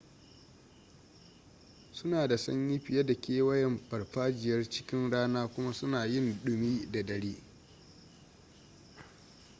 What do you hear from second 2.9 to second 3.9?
da kewayan